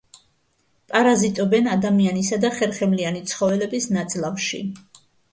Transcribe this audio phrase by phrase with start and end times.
[0.91, 4.63] პარაზიტობენ ადამიანისა და ხერხემლიანი ცხოველების ნაწლავში.